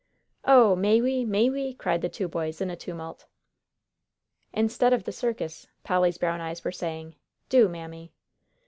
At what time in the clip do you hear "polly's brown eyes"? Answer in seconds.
5.83-6.63